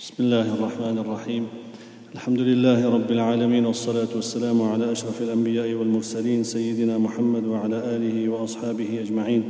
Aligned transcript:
بسم 0.00 0.14
الله 0.20 0.54
الرحمن 0.54 0.98
الرحيم. 0.98 1.44
الحمد 2.14 2.40
لله 2.40 2.88
رب 2.88 3.10
العالمين 3.10 3.66
والصلاة 3.66 4.08
والسلام 4.16 4.62
على 4.62 4.92
أشرف 4.92 5.22
الأنبياء 5.22 5.72
والمرسلين 5.72 6.44
سيدنا 6.44 6.98
محمد 6.98 7.44
وعلى 7.44 7.76
آله 7.76 8.28
وأصحابه 8.28 9.00
أجمعين. 9.00 9.42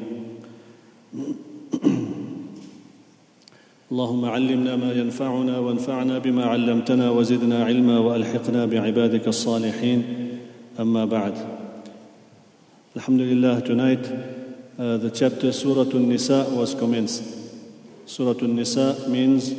اللهم 3.92 4.24
علمنا 4.24 4.76
ما 4.76 4.92
ينفعنا 4.92 5.58
وانفعنا 5.58 6.18
بما 6.18 6.45
علمتنا 6.45 7.11
وزدنا 7.11 7.64
علما 7.64 7.98
وألحقنا 7.98 8.67
بعبادك 8.67 9.29
الصالحين. 9.29 10.03
أما 10.80 11.05
بعد. 11.05 11.35
الحمد 12.96 13.21
لله 13.21 13.61
tonight 13.61 14.05
uh, 14.82 14.96
the 14.96 15.11
chapter 15.14 15.53
Surah 15.53 15.87
An-Nisa 15.95 16.51
was 16.51 16.75
commenced. 16.75 17.23
Surah 18.07 18.43
An-Nisa 18.43 19.07
means 19.07 19.55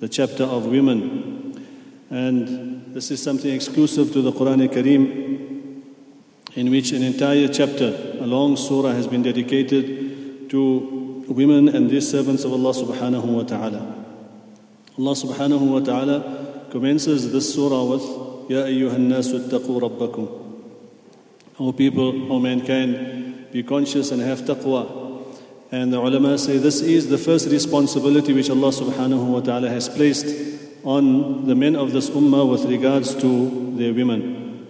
the 0.00 0.08
chapter 0.08 0.44
of 0.44 0.66
women. 0.66 1.66
And 2.10 2.94
this 2.94 3.10
is 3.10 3.22
something 3.22 3.52
exclusive 3.52 4.12
to 4.12 4.22
the 4.22 4.32
Quran 4.32 4.68
Kareem, 4.68 5.82
in 6.54 6.70
which 6.70 6.92
an 6.92 7.02
entire 7.02 7.48
chapter, 7.48 8.18
a 8.20 8.26
long 8.26 8.56
surah, 8.56 8.92
has 8.92 9.06
been 9.06 9.22
dedicated 9.22 10.48
to 10.50 11.24
women 11.28 11.68
and 11.68 11.90
these 11.90 12.08
servants 12.10 12.44
of 12.44 12.52
Allah 12.52 12.72
subhanahu 12.72 13.24
wa 13.24 13.42
ta'ala. 13.42 14.04
Allah 14.98 15.12
subhanahu 15.12 15.60
wa 15.60 15.80
ta'ala 15.80 16.68
commences 16.70 17.32
this 17.32 17.52
surah 17.52 17.84
with 17.84 18.02
Ya 18.48 18.62
ayyuhan 18.62 19.10
nasu 19.10 19.40
attaqu 19.42 19.80
rabbakum. 19.80 20.28
O 21.58 21.72
people, 21.72 22.32
O 22.32 22.38
mankind, 22.38 23.50
be 23.50 23.62
conscious 23.62 24.12
and 24.12 24.22
have 24.22 24.40
taqwa. 24.42 25.05
And 25.72 25.92
the 25.92 25.98
ulama 25.98 26.38
say 26.38 26.58
this 26.58 26.80
is 26.80 27.08
the 27.08 27.18
first 27.18 27.48
responsibility 27.48 28.32
which 28.32 28.50
Allah 28.50 28.70
subhanahu 28.70 29.26
wa 29.26 29.40
ta'ala 29.40 29.68
has 29.68 29.88
placed 29.88 30.26
on 30.84 31.46
the 31.46 31.56
men 31.56 31.74
of 31.74 31.92
this 31.92 32.08
ummah 32.10 32.48
with 32.48 32.64
regards 32.66 33.14
to 33.16 33.76
their 33.76 33.92
women. 33.92 34.66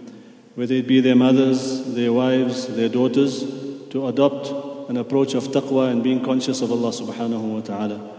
Whether 0.54 0.74
it 0.74 0.86
be 0.86 1.00
their 1.00 1.14
mothers, 1.14 1.94
their 1.94 2.12
wives, 2.12 2.66
their 2.68 2.88
daughters, 2.88 3.44
to 3.90 4.06
adopt 4.06 4.48
an 4.88 4.96
approach 4.96 5.34
of 5.34 5.44
taqwa 5.48 5.90
and 5.90 6.02
being 6.02 6.24
conscious 6.24 6.62
of 6.62 6.72
Allah 6.72 6.90
subhanahu 6.90 7.54
wa 7.54 7.60
ta'ala. 7.60 8.16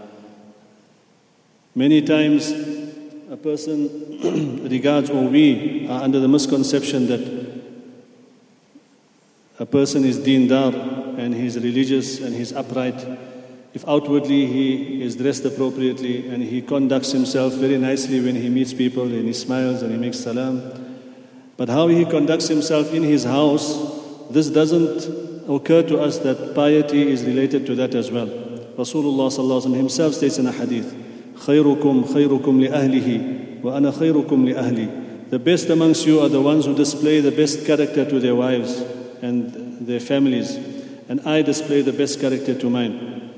Many 1.74 2.02
times 2.02 2.52
a 3.30 3.36
person 3.36 4.62
regards 4.68 5.10
or 5.10 5.24
we 5.24 5.88
are 5.88 6.02
under 6.02 6.20
the 6.20 6.28
misconception 6.28 7.08
that 7.08 7.48
a 9.58 9.66
person 9.66 10.04
is 10.04 10.18
deendar 10.18 11.07
and 11.17 11.33
he's 11.33 11.55
religious 11.57 12.19
and 12.19 12.35
he's 12.35 12.53
upright, 12.53 13.05
if 13.73 13.87
outwardly 13.87 14.45
he 14.45 15.01
is 15.01 15.15
dressed 15.15 15.45
appropriately 15.45 16.27
and 16.29 16.43
he 16.43 16.61
conducts 16.61 17.11
himself 17.11 17.53
very 17.53 17.77
nicely 17.77 18.19
when 18.19 18.35
he 18.35 18.49
meets 18.49 18.73
people 18.73 19.03
and 19.03 19.25
he 19.25 19.33
smiles 19.33 19.81
and 19.81 19.91
he 19.91 19.97
makes 19.97 20.19
salam, 20.19 20.61
but 21.57 21.69
how 21.69 21.87
he 21.87 22.05
conducts 22.05 22.47
himself 22.47 22.93
in 22.93 23.03
his 23.03 23.23
house, 23.23 24.29
this 24.29 24.49
doesn't 24.49 25.49
occur 25.49 25.83
to 25.83 25.99
us 25.99 26.19
that 26.19 26.53
piety 26.55 27.11
is 27.11 27.23
related 27.23 27.65
to 27.65 27.75
that 27.75 27.95
as 27.95 28.11
well. 28.11 28.27
Rasulullah 28.27 29.75
himself 29.75 30.13
states 30.13 30.37
in 30.37 30.47
a 30.47 30.51
hadith, 30.51 30.95
خيركم 31.35 32.05
خيركم 32.13 32.61
لأهله 32.61 33.61
وأنا 33.63 33.91
خيركم 33.91 34.49
لأهلي. 34.49 35.29
The 35.29 35.39
best 35.39 35.69
amongst 35.69 36.05
you 36.05 36.19
are 36.19 36.29
the 36.29 36.41
ones 36.41 36.65
who 36.65 36.75
display 36.75 37.19
the 37.19 37.31
best 37.31 37.65
character 37.65 38.05
to 38.07 38.19
their 38.19 38.35
wives 38.35 38.81
and 39.21 39.87
their 39.87 39.99
families 39.99 40.57
and 41.09 41.21
I 41.21 41.41
display 41.41 41.81
the 41.81 41.93
best 41.93 42.19
character 42.19 42.55
to 42.55 42.69
mine. 42.69 43.31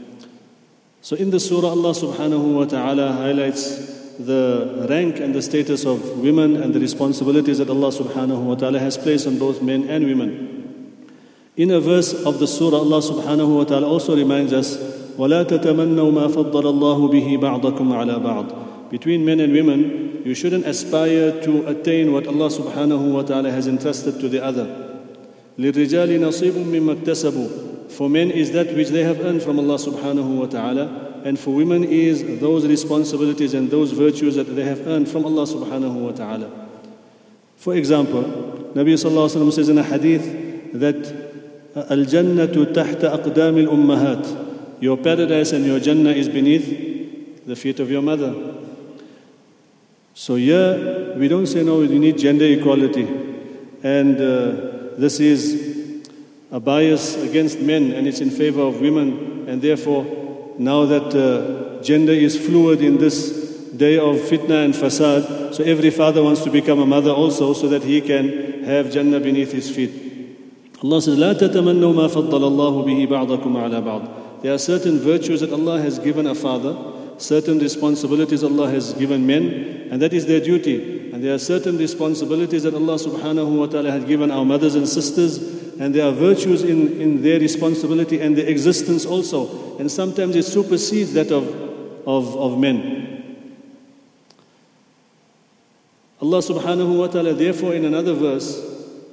So 1.02 1.16
in 1.16 1.30
the 1.30 1.40
surah, 1.40 1.70
Allah 1.70 1.92
subhanahu 1.92 2.58
wa 2.58 2.66
ta'ala 2.66 3.14
highlights 3.14 3.96
the 4.18 4.88
rank 4.90 5.20
and 5.20 5.36
the 5.36 5.42
status 5.42 5.86
of 5.86 6.18
women 6.20 6.56
and 6.56 6.74
the 6.74 6.80
responsibilities 6.80 7.60
that 7.60 7.70
Allah 7.70 7.90
subhanahu 7.90 8.44
wa 8.44 8.56
ta'ala 8.56 8.80
has 8.80 8.98
placed 8.98 9.28
on 9.28 9.38
both 9.38 9.62
men 9.62 9.88
and 9.90 10.06
women. 10.06 10.82
In 11.58 11.72
a 11.72 11.80
verse 11.80 12.26
of 12.26 12.40
the 12.40 12.48
surah, 12.48 12.78
Allah 12.78 13.00
subhanahu 13.00 13.58
wa 13.58 13.64
ta'ala 13.66 13.88
also 13.88 14.16
reminds 14.16 14.52
us, 14.52 14.78
وَلَا 15.16 15.46
تَتَمَنَّوْا 15.46 16.12
مَا 16.12 16.28
فَضَّلَ 16.28 16.52
اللَّهُ 16.52 17.12
بِهِ 17.12 17.38
بَعْضَكُمْ 17.38 17.88
عَلَى 17.94 18.20
بَعْضٍ 18.20 18.90
Between 18.90 19.24
men 19.24 19.40
and 19.40 19.54
women, 19.54 20.24
you 20.26 20.34
shouldn't 20.34 20.66
aspire 20.66 21.40
to 21.44 21.68
attain 21.68 22.12
what 22.12 22.26
Allah 22.26 22.50
subhanahu 22.50 23.14
wa 23.14 23.22
ta'ala 23.22 23.52
has 23.52 23.68
entrusted 23.68 24.20
to 24.22 24.28
the 24.28 24.44
other. 24.44 24.66
لِلرِّجَالِ 25.60 26.20
نَصِيبٌ 26.20 26.54
مِّمَّا 26.66 27.04
اكْتَسَبُوا 27.04 27.69
for 27.91 28.09
men 28.09 28.31
is 28.31 28.53
that 28.53 28.75
which 28.75 28.89
they 28.89 29.03
have 29.03 29.21
earned 29.21 29.43
from 29.43 29.59
Allah 29.59 29.77
subhanahu 29.77 30.39
wa 30.39 30.47
ta'ala 30.47 31.23
and 31.25 31.39
for 31.39 31.55
women 31.55 31.85
is 31.85 32.41
those 32.41 32.67
responsibilities 32.67 33.53
and 33.53 33.71
those 33.71 33.93
virtues 33.93 34.37
that 34.37 34.45
they 34.45 34.65
have 34.65 34.87
earned 34.87 35.09
from 35.09 35.25
Allah 35.25 35.43
subhanahu 35.43 35.95
wa 35.95 36.13
ta'ala. 36.13 36.69
For 37.57 37.75
example, 37.75 38.23
Nabi 38.75 38.95
sallallahu 38.95 39.37
alayhi 39.37 39.45
wa 39.45 39.51
says 39.51 39.69
in 39.69 39.79
a 39.79 39.83
hadith 39.83 40.73
that 40.73 40.97
Al-Jannatu 41.75 42.73
tahta 42.73 43.17
aqdam 43.19 43.67
al-ummahat 43.67 44.81
Your 44.81 44.97
paradise 44.97 45.53
and 45.53 45.67
your 45.67 45.79
Jannah 45.79 46.11
is 46.13 46.29
beneath 46.29 47.45
the 47.47 47.55
feet 47.55 47.81
of 47.81 47.91
your 47.91 48.01
mother. 48.01 48.55
So 50.15 50.37
here 50.37 51.15
we 51.17 51.29
don't 51.29 51.47
say 51.47 51.63
no, 51.63 51.83
you 51.83 51.99
need 51.99 52.17
gender 52.17 52.47
equality. 52.47 53.05
And 53.83 54.17
uh, 54.17 54.97
this 54.97 55.21
is 55.21 55.70
a 56.52 56.60
bias 56.60 57.16
against 57.22 57.60
men 57.60 57.92
and 57.92 58.08
it's 58.08 58.22
in 58.22 58.30
favor 58.30 58.62
of 58.62 58.82
women, 58.82 59.46
and 59.48 59.62
therefore, 59.62 60.06
now 60.58 60.86
that 60.86 61.14
uh, 61.14 61.84
gender 61.84 62.14
is 62.14 62.38
fluid 62.38 62.82
in 62.82 62.98
this 62.98 63.44
day 63.76 63.98
of 63.98 64.16
fitna 64.18 64.64
and 64.64 64.74
fasad, 64.74 65.54
so 65.54 65.64
every 65.64 65.90
father 65.90 66.24
wants 66.24 66.44
to 66.44 66.50
become 66.50 66.80
a 66.80 66.86
mother 66.86 67.12
also 67.12 67.54
so 67.54 67.68
that 67.68 67.84
he 67.84 68.00
can 68.00 68.64
have 68.64 68.92
Jannah 68.92 69.20
beneath 69.20 69.52
his 69.52 69.70
feet. 69.70 69.92
Allah 70.84 71.02
says, 71.02 71.18
لا 71.18 71.34
تتمنوا 71.34 71.94
ما 71.94 72.08
فضل 72.08 72.44
الله 72.44 72.86
به 72.86 73.08
بعضكم 73.10 73.58
على 73.58 73.82
بعض. 73.82 74.42
There 74.42 74.54
are 74.54 74.58
certain 74.58 75.00
virtues 75.00 75.42
that 75.42 75.52
Allah 75.52 75.82
has 75.82 76.00
given 76.00 76.28
a 76.28 76.36
father, 76.36 76.78
certain 77.18 77.60
responsibilities 77.60 78.44
Allah 78.44 78.70
has 78.70 78.94
given 78.94 79.26
men, 79.26 79.90
and 79.92 80.02
that 80.02 80.14
is 80.14 80.26
their 80.26 80.40
duty. 80.40 81.12
And 81.12 81.24
there 81.24 81.34
are 81.34 81.40
certain 81.40 81.78
responsibilities 81.78 82.64
that 82.64 82.74
Allah 82.74 82.96
subhanahu 82.96 83.58
wa 83.58 83.66
ta'ala 83.66 83.92
has 83.92 84.06
given 84.06 84.32
our 84.32 84.46
mothers 84.46 84.76
and 84.76 84.88
sisters, 84.88 85.40
and 85.80 85.94
there 85.94 86.06
are 86.06 86.12
virtues 86.12 86.64
in, 86.64 87.00
in 87.02 87.22
their 87.22 87.40
responsibility 87.40 88.20
and 88.20 88.38
their 88.38 88.48
existence 88.48 89.06
also. 89.06 89.78
And 89.78 89.92
sometimes 89.92 90.36
it 90.36 90.44
supersedes 90.44 91.14
that 91.14 91.32
of, 91.32 91.48
of, 92.08 92.36
of 92.38 92.60
men. 92.60 93.06
Allah 96.22 96.40
subhanahu 96.40 96.98
wa 96.98 97.08
ta'ala, 97.08 97.34
therefore, 97.34 97.74
in 97.74 97.86
another 97.86 98.14
verse, 98.14 98.62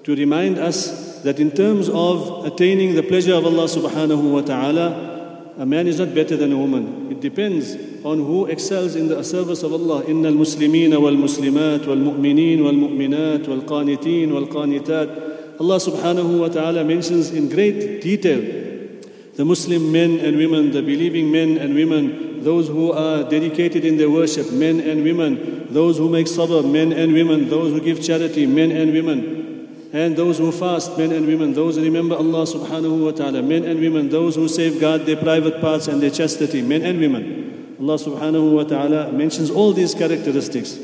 to 0.04 0.14
remind 0.14 0.58
us 0.58 1.20
that 1.22 1.38
in 1.40 1.50
terms 1.50 1.88
of 1.88 2.46
attaining 2.46 2.94
the 2.94 3.02
pleasure 3.02 3.34
of 3.34 3.44
Allah 3.44 3.64
subhanahu 3.64 4.32
wa 4.32 4.40
ta'ala, 4.40 5.12
a 5.58 5.66
man 5.66 5.86
is 5.86 5.98
not 5.98 6.14
better 6.14 6.36
than 6.36 6.52
a 6.52 6.56
woman. 6.56 7.10
It 7.10 7.20
depends 7.20 7.76
on 8.04 8.18
who 8.18 8.46
excels 8.46 8.96
in 8.96 9.08
the 9.08 9.22
service 9.22 9.62
of 9.62 9.72
Allah. 9.72 10.02
إن 10.04 10.24
المسلمين 10.24 10.94
والمسلمات 10.94 11.88
والمؤمنين 11.88 12.62
والمؤمنات 12.62 13.48
والقانتين 13.48 14.32
والقانتات. 14.32 15.08
Allah 15.59 15.77
subhanahu 15.77 16.39
wa 16.39 16.47
ta'ala 16.49 16.83
mentions 16.83 17.31
in 17.31 17.49
great 17.49 18.01
detail 18.01 18.41
the 19.35 19.45
Muslim 19.45 19.91
men 19.91 20.19
and 20.19 20.37
women, 20.37 20.71
the 20.71 20.81
believing 20.81 21.31
men 21.31 21.57
and 21.57 21.75
women, 21.75 22.43
those 22.43 22.67
who 22.67 22.91
are 22.91 23.23
dedicated 23.23 23.85
in 23.85 23.97
their 23.97 24.09
worship, 24.09 24.51
men 24.51 24.79
and 24.79 25.03
women, 25.03 25.67
those 25.71 25.97
who 25.97 26.09
make 26.09 26.25
sabr, 26.25 26.65
men 26.69 26.91
and 26.91 27.13
women, 27.13 27.49
those 27.49 27.71
who 27.71 27.79
give 27.79 28.01
charity, 28.01 28.45
men 28.45 28.71
and 28.71 28.93
women 28.93 29.37
and 29.93 30.17
those 30.17 30.37
who 30.37 30.51
fast, 30.51 30.97
men 30.97 31.11
and 31.11 31.25
women, 31.25 31.53
those 31.53 31.75
who 31.75 31.83
remember 31.83 32.15
Allah 32.15 32.43
subhanahu 32.43 33.05
wa 33.05 33.11
ta'ala, 33.11 33.41
men 33.41 33.63
and 33.63 33.79
women, 33.79 34.09
those 34.09 34.35
who 34.35 34.47
safeguard 34.47 35.05
their 35.05 35.15
private 35.15 35.61
parts 35.61 35.87
and 35.87 36.01
their 36.01 36.09
chastity, 36.09 36.61
men 36.61 36.83
and 36.83 36.99
women. 36.99 37.75
Allah 37.79 37.95
subhanahu 37.95 38.51
wa 38.53 38.63
ta'ala 38.63 39.11
mentions 39.13 39.49
all 39.49 39.71
these 39.71 39.95
characteristics. 39.95 40.77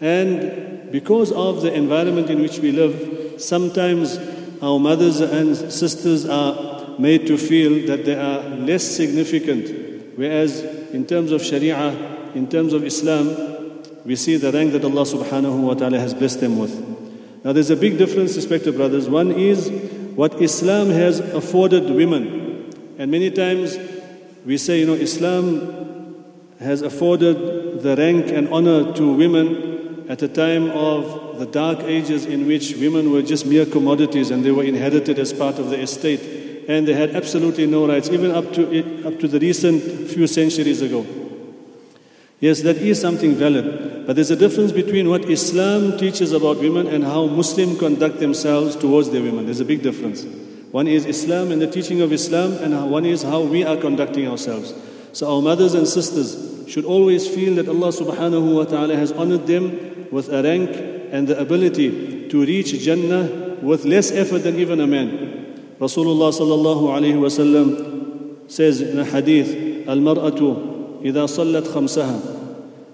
And 0.00 0.63
because 0.94 1.32
of 1.32 1.60
the 1.60 1.74
environment 1.74 2.30
in 2.30 2.40
which 2.40 2.60
we 2.60 2.70
live, 2.70 3.42
sometimes 3.42 4.16
our 4.62 4.78
mothers 4.78 5.18
and 5.18 5.56
sisters 5.56 6.24
are 6.24 6.96
made 7.00 7.26
to 7.26 7.36
feel 7.36 7.84
that 7.88 8.04
they 8.04 8.14
are 8.14 8.38
less 8.58 8.84
significant, 8.84 10.16
whereas 10.16 10.60
in 10.94 11.04
terms 11.04 11.32
of 11.32 11.42
Sharia, 11.42 11.90
in 12.36 12.48
terms 12.48 12.72
of 12.72 12.84
Islam, 12.84 13.26
we 14.04 14.14
see 14.14 14.36
the 14.36 14.52
rank 14.52 14.70
that 14.70 14.84
Allah 14.84 15.02
subhanahu 15.02 15.62
wa 15.62 15.74
ta'ala 15.74 15.98
has 15.98 16.14
blessed 16.14 16.38
them 16.38 16.60
with. 16.60 16.78
Now 17.42 17.52
there's 17.52 17.70
a 17.70 17.76
big 17.76 17.98
difference, 17.98 18.36
respected 18.36 18.76
brothers. 18.76 19.08
One 19.08 19.32
is 19.32 19.70
what 20.14 20.40
Islam 20.40 20.90
has 20.90 21.18
afforded 21.18 21.90
women. 21.90 22.72
And 22.98 23.10
many 23.10 23.32
times 23.32 23.76
we 24.46 24.58
say, 24.58 24.78
you 24.78 24.86
know, 24.86 24.94
Islam 24.94 26.24
has 26.60 26.82
afforded 26.82 27.82
the 27.82 27.96
rank 27.96 28.30
and 28.30 28.48
honor 28.50 28.92
to 28.92 29.12
women 29.12 29.73
at 30.08 30.22
a 30.22 30.28
time 30.28 30.70
of 30.70 31.38
the 31.38 31.46
dark 31.46 31.80
ages 31.80 32.26
in 32.26 32.46
which 32.46 32.76
women 32.76 33.10
were 33.10 33.22
just 33.22 33.46
mere 33.46 33.64
commodities 33.64 34.30
and 34.30 34.44
they 34.44 34.50
were 34.50 34.64
inherited 34.64 35.18
as 35.18 35.32
part 35.32 35.58
of 35.58 35.70
the 35.70 35.80
estate 35.80 36.20
and 36.68 36.88
they 36.88 36.94
had 36.94 37.14
absolutely 37.14 37.66
no 37.66 37.86
rights, 37.86 38.08
even 38.10 38.30
up 38.30 38.52
to, 38.52 39.06
up 39.06 39.18
to 39.20 39.28
the 39.28 39.38
recent 39.38 40.08
few 40.08 40.26
centuries 40.26 40.82
ago. 40.82 41.06
Yes, 42.40 42.62
that 42.62 42.76
is 42.76 43.00
something 43.00 43.34
valid. 43.34 44.06
But 44.06 44.16
there's 44.16 44.30
a 44.30 44.36
difference 44.36 44.72
between 44.72 45.08
what 45.08 45.24
Islam 45.30 45.96
teaches 45.96 46.32
about 46.32 46.58
women 46.58 46.86
and 46.86 47.04
how 47.04 47.26
Muslims 47.26 47.78
conduct 47.78 48.18
themselves 48.18 48.76
towards 48.76 49.10
their 49.10 49.22
women. 49.22 49.46
There's 49.46 49.60
a 49.60 49.64
big 49.64 49.82
difference. 49.82 50.24
One 50.70 50.88
is 50.88 51.06
Islam 51.06 51.52
and 51.52 51.62
the 51.62 51.70
teaching 51.70 52.00
of 52.00 52.12
Islam, 52.12 52.54
and 52.54 52.90
one 52.90 53.06
is 53.06 53.22
how 53.22 53.40
we 53.40 53.64
are 53.64 53.76
conducting 53.76 54.28
ourselves. 54.28 54.74
So 55.12 55.36
our 55.36 55.40
mothers 55.40 55.74
and 55.74 55.86
sisters 55.86 56.68
should 56.68 56.84
always 56.84 57.28
feel 57.28 57.54
that 57.54 57.68
Allah 57.68 57.88
subhanahu 57.88 58.56
wa 58.56 58.64
ta'ala 58.64 58.96
has 58.96 59.12
honored 59.12 59.46
them 59.46 59.93
with 60.13 60.29
a 60.29 60.43
rank 60.43 60.69
and 61.11 61.27
the 61.27 61.39
ability 61.39 62.27
to 62.29 62.45
reach 62.45 62.73
Jannah 62.79 63.57
with 63.61 63.85
less 63.85 64.11
effort 64.11 64.39
than 64.39 64.55
even 64.57 64.79
a 64.79 64.87
man. 64.87 65.75
Rasulullah 65.79 66.31
sallallahu 66.31 66.89
alayhi 66.95 67.19
wa 67.19 67.27
sallam 67.27 68.49
says 68.49 68.81
in 68.81 68.99
a 68.99 69.05
hadith, 69.05 69.87
Al-mar'atu 69.87 71.01
idha 71.01 71.25
sallat 71.27 71.63
khamsaha 71.63 72.39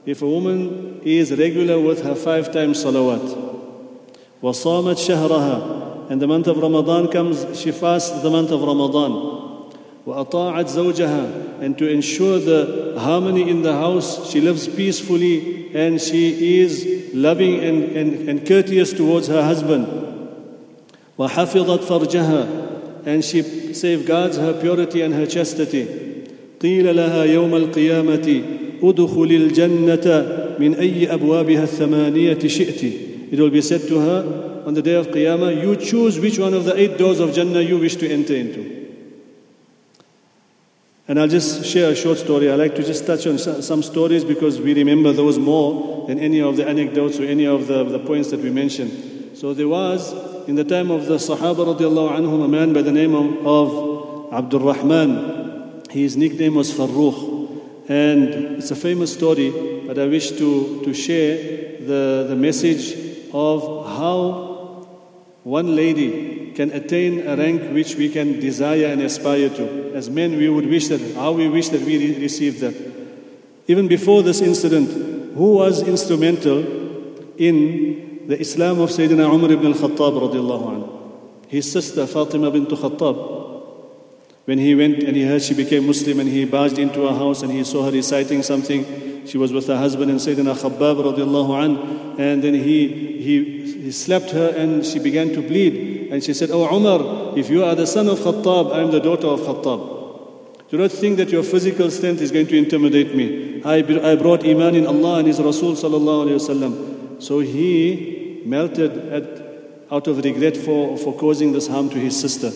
if 0.05 0.21
a 0.21 0.27
woman 0.27 1.01
is 1.03 1.31
regular 1.31 1.79
with 1.79 2.03
her 2.03 2.15
five 2.15 2.53
times 2.53 2.83
salawat, 2.83 3.41
وصامت 4.41 4.97
شهرها 4.97 6.11
and 6.11 6.21
the 6.21 6.27
month 6.27 6.45
of 6.45 6.57
Ramadan 6.57 7.11
comes, 7.11 7.59
she 7.59 7.71
fasts 7.71 8.21
the 8.21 8.29
month 8.29 8.51
of 8.51 8.61
Ramadan. 8.61 9.33
وأطاعت 10.05 10.67
زوجها 10.67 11.61
and 11.61 11.75
to 11.79 11.89
ensure 11.89 12.37
the 12.37 12.93
harmony 12.99 13.49
in 13.49 13.63
the 13.63 13.73
house, 13.73 14.29
she 14.29 14.39
lives 14.39 14.67
peacefully 14.67 15.58
and 15.73 15.99
she 15.99 16.59
is 16.59 17.11
loving 17.13 17.63
and, 17.63 17.83
and, 17.95 18.29
and 18.29 18.47
courteous 18.47 18.93
towards 18.93 19.27
her 19.27 19.43
husband. 19.43 19.87
وحفظت 21.17 21.83
فرجها 21.83 22.47
and 23.05 23.23
she 23.23 23.41
safeguards 23.73 24.37
her 24.37 24.53
purity 24.59 25.01
and 25.01 25.13
her 25.13 25.25
chastity. 25.25 25.87
قيل 26.61 26.95
لها 26.95 27.23
يوم 27.23 27.55
القيامة 27.55 28.41
ادخل 28.83 29.31
الجنة 29.31 30.05
من 30.59 30.75
أي 30.75 31.13
أبوابها 31.13 31.63
الثمانية 31.63 32.39
شئت 32.47 32.83
It 33.31 33.39
will 33.39 33.49
be 33.49 33.61
said 33.61 33.81
to 33.87 33.99
her 33.99 34.63
on 34.65 34.73
the 34.73 34.81
day 34.81 34.95
of 34.95 35.07
Qiyamah, 35.07 35.61
you 35.61 35.75
choose 35.75 36.19
which 36.19 36.39
one 36.39 36.53
of 36.53 36.65
the 36.65 36.79
eight 36.79 36.97
doors 36.97 37.19
of 37.19 37.33
Jannah 37.33 37.61
you 37.61 37.77
wish 37.77 37.95
to 37.97 38.09
enter 38.09 38.35
into. 38.35 38.78
And 41.10 41.18
I'll 41.18 41.26
just 41.26 41.66
share 41.66 41.90
a 41.90 41.96
short 41.96 42.18
story. 42.18 42.52
I 42.52 42.54
like 42.54 42.76
to 42.76 42.84
just 42.84 43.04
touch 43.04 43.26
on 43.26 43.36
some 43.36 43.82
stories 43.82 44.24
because 44.24 44.60
we 44.60 44.74
remember 44.74 45.10
those 45.12 45.40
more 45.40 46.06
than 46.06 46.20
any 46.20 46.40
of 46.40 46.56
the 46.56 46.68
anecdotes 46.68 47.18
or 47.18 47.24
any 47.24 47.48
of 47.48 47.66
the, 47.66 47.82
the 47.82 47.98
points 47.98 48.30
that 48.30 48.38
we 48.38 48.48
mentioned. 48.50 49.36
So 49.36 49.52
there 49.52 49.66
was, 49.66 50.12
in 50.46 50.54
the 50.54 50.62
time 50.62 50.92
of 50.92 51.06
the 51.06 51.16
Sahaba 51.16 51.76
radiallahu 51.76 52.16
anhum, 52.16 52.44
a 52.44 52.46
man 52.46 52.72
by 52.72 52.82
the 52.82 52.92
name 52.92 53.16
of, 53.16 53.44
of 53.44 54.32
Abdul 54.32 54.60
Rahman. 54.60 55.82
His 55.90 56.16
nickname 56.16 56.54
was 56.54 56.70
Farrukh. 56.70 57.88
And 57.88 58.28
it's 58.58 58.70
a 58.70 58.76
famous 58.76 59.12
story, 59.12 59.82
but 59.88 59.98
I 59.98 60.06
wish 60.06 60.30
to, 60.30 60.80
to 60.84 60.94
share 60.94 61.38
the, 61.80 62.26
the 62.28 62.36
message 62.36 63.26
of 63.32 63.62
how 63.84 64.49
one 65.42 65.74
lady 65.74 66.52
can 66.52 66.70
attain 66.72 67.26
a 67.26 67.36
rank 67.36 67.72
which 67.72 67.94
we 67.96 68.08
can 68.08 68.40
desire 68.40 68.86
and 68.86 69.00
aspire 69.02 69.48
to. 69.48 69.92
As 69.94 70.10
men, 70.10 70.36
we 70.36 70.48
would 70.48 70.66
wish 70.66 70.88
that, 70.88 71.00
how 71.14 71.32
we 71.32 71.48
wish 71.48 71.68
that 71.70 71.80
we 71.80 71.98
re- 71.98 72.20
received 72.20 72.60
that. 72.60 72.74
Even 73.66 73.88
before 73.88 74.22
this 74.22 74.40
incident, 74.40 75.34
who 75.34 75.54
was 75.54 75.82
instrumental 75.82 76.58
in 77.38 78.26
the 78.26 78.38
Islam 78.38 78.80
of 78.80 78.90
Sayyidina 78.90 79.32
Umar 79.32 79.52
ibn 79.52 79.66
al-Khattab 79.66 80.30
radiallahu? 80.30 81.48
His 81.48 81.70
sister 81.70 82.06
Fatima 82.06 82.50
bint 82.50 82.68
Khattab 82.68 83.40
when 84.44 84.58
he 84.58 84.74
went 84.74 85.02
and 85.02 85.16
he 85.16 85.24
heard 85.24 85.42
she 85.42 85.54
became 85.54 85.86
Muslim 85.86 86.20
and 86.20 86.28
he 86.28 86.44
barged 86.44 86.78
into 86.78 87.06
her 87.06 87.14
house 87.14 87.42
and 87.42 87.52
he 87.52 87.62
saw 87.62 87.84
her 87.84 87.92
reciting 87.92 88.42
something, 88.42 89.26
she 89.26 89.38
was 89.38 89.52
with 89.52 89.66
her 89.68 89.76
husband 89.76 90.10
and 90.10 90.18
Sayyidina 90.18 90.56
Khabbab 90.56 91.14
radiallahu 91.14 91.64
an, 91.64 92.20
and 92.20 92.42
then 92.42 92.54
he, 92.54 92.88
he, 93.22 93.59
he 93.80 93.92
slapped 93.92 94.30
her 94.32 94.48
and 94.56 94.84
she 94.84 94.98
began 94.98 95.32
to 95.32 95.40
bleed. 95.40 96.12
And 96.12 96.22
she 96.22 96.34
said, 96.34 96.50
Oh 96.52 96.68
Umar, 96.76 97.38
if 97.38 97.48
you 97.48 97.64
are 97.64 97.74
the 97.74 97.86
son 97.86 98.08
of 98.08 98.18
Khattab, 98.18 98.74
I 98.74 98.80
am 98.80 98.90
the 98.90 99.00
daughter 99.00 99.28
of 99.28 99.40
Khattab. 99.40 100.68
Do 100.68 100.78
not 100.78 100.92
think 100.92 101.16
that 101.16 101.30
your 101.30 101.42
physical 101.42 101.90
strength 101.90 102.20
is 102.20 102.30
going 102.30 102.46
to 102.48 102.56
intimidate 102.56 103.14
me. 103.14 103.62
I, 103.64 103.76
I 103.76 104.14
brought 104.16 104.46
Iman 104.46 104.74
in 104.74 104.86
Allah 104.86 105.18
and 105.18 105.26
His 105.26 105.40
Rasul 105.40 105.72
sallallahu 105.72 106.26
alayhi 106.26 106.38
wasallam. 106.38 107.22
So 107.22 107.40
he 107.40 108.42
melted 108.44 108.96
at, 109.12 109.24
out 109.90 110.06
of 110.06 110.24
regret 110.24 110.56
for, 110.56 110.96
for 110.96 111.14
causing 111.16 111.52
this 111.52 111.66
harm 111.66 111.90
to 111.90 111.98
his 111.98 112.18
sister. 112.18 112.50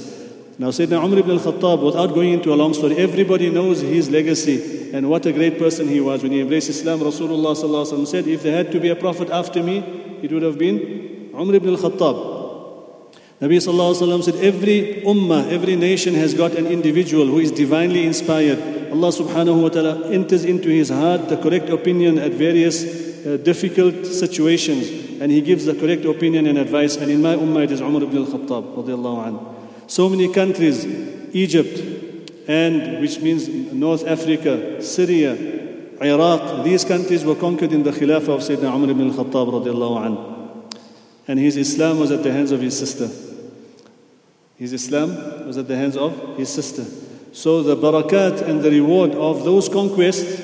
Now, 0.58 0.68
Sayyidina 0.68 1.04
Umar 1.04 1.18
ibn 1.18 1.32
al-Khattab, 1.32 1.84
without 1.84 2.14
going 2.14 2.32
into 2.32 2.52
a 2.52 2.56
long 2.56 2.74
story, 2.74 2.96
everybody 2.96 3.50
knows 3.50 3.80
his 3.80 4.08
legacy 4.08 4.92
and 4.92 5.10
what 5.10 5.26
a 5.26 5.32
great 5.32 5.58
person 5.58 5.88
he 5.88 6.00
was. 6.00 6.22
When 6.22 6.30
he 6.30 6.40
embraced 6.40 6.68
Islam, 6.70 7.00
Rasulullah 7.00 8.06
said, 8.06 8.28
if 8.28 8.42
there 8.44 8.56
had 8.56 8.70
to 8.70 8.78
be 8.78 8.90
a 8.90 8.96
prophet 8.96 9.30
after 9.30 9.62
me, 9.62 9.78
it 10.22 10.30
would 10.30 10.42
have 10.42 10.56
been 10.56 11.03
Umar 11.38 11.54
ibn 11.54 11.70
al-Khattab. 11.70 12.34
Nabi 13.40 13.58
Sallallahu 13.58 14.22
said, 14.22 14.36
every 14.36 15.02
ummah, 15.04 15.50
every 15.50 15.76
nation 15.76 16.14
has 16.14 16.34
got 16.34 16.52
an 16.52 16.66
individual 16.66 17.26
who 17.26 17.40
is 17.40 17.50
divinely 17.50 18.06
inspired. 18.06 18.58
Allah 18.92 19.10
subhanahu 19.10 19.62
wa 19.62 19.68
ta'ala 19.68 20.10
enters 20.10 20.44
into 20.44 20.68
his 20.68 20.88
heart 20.88 21.28
the 21.28 21.36
correct 21.36 21.68
opinion 21.68 22.18
at 22.18 22.32
various 22.32 22.84
uh, 23.26 23.36
difficult 23.38 24.06
situations 24.06 25.20
and 25.20 25.32
he 25.32 25.40
gives 25.40 25.64
the 25.64 25.74
correct 25.74 26.04
opinion 26.04 26.46
and 26.46 26.58
advice. 26.58 26.96
And 26.96 27.10
in 27.10 27.20
my 27.20 27.34
ummah, 27.34 27.64
it 27.64 27.72
is 27.72 27.80
Umar 27.80 28.04
ibn 28.04 28.18
al-Khattab. 28.18 29.90
So 29.90 30.08
many 30.08 30.32
countries, 30.32 30.86
Egypt, 31.34 32.48
and 32.48 33.00
which 33.00 33.20
means 33.20 33.48
North 33.72 34.06
Africa, 34.06 34.82
Syria, 34.82 35.34
Iraq, 36.00 36.64
these 36.64 36.84
countries 36.84 37.24
were 37.24 37.34
conquered 37.34 37.72
in 37.72 37.82
the 37.82 37.90
Khilafah 37.90 38.28
of 38.28 38.40
Sayyidina 38.40 38.74
Umar 38.74 38.90
ibn 38.90 39.10
al-Khattab 39.10 39.64
radiallahu 39.64 39.98
anhu. 40.06 40.33
And 41.26 41.38
his 41.38 41.56
Islam 41.56 42.00
was 42.00 42.10
at 42.10 42.22
the 42.22 42.32
hands 42.32 42.50
of 42.50 42.60
his 42.60 42.78
sister. 42.78 43.08
His 44.56 44.72
Islam 44.72 45.46
was 45.46 45.56
at 45.56 45.68
the 45.68 45.76
hands 45.76 45.96
of 45.96 46.36
his 46.36 46.48
sister. 46.48 46.84
So 47.32 47.62
the 47.62 47.76
barakat 47.76 48.42
and 48.42 48.62
the 48.62 48.70
reward 48.70 49.12
of 49.12 49.44
those 49.44 49.68
conquests 49.68 50.42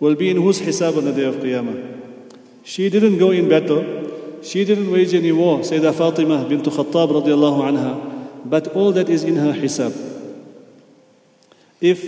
will 0.00 0.14
be 0.14 0.30
in 0.30 0.36
whose 0.38 0.60
hisab 0.60 0.96
on 0.96 1.04
the 1.04 1.12
day 1.12 1.24
of 1.24 1.36
Qiyamah. 1.36 2.00
She 2.64 2.88
didn't 2.90 3.18
go 3.18 3.30
in 3.30 3.48
battle. 3.48 4.40
She 4.42 4.64
didn't 4.64 4.90
wage 4.90 5.14
any 5.14 5.30
war. 5.30 5.60
Sayyidah 5.60 5.94
Fatima 5.94 6.44
bint 6.48 6.64
Khattab 6.64 7.22
radiallahu 7.22 7.62
anha 7.70 8.12
but 8.44 8.68
all 8.68 8.92
that 8.92 9.08
is 9.08 9.24
in 9.24 9.36
her 9.36 9.52
hisab. 9.52 9.94
If 11.80 12.04